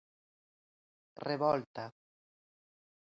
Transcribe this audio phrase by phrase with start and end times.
[1.29, 1.85] Revolta.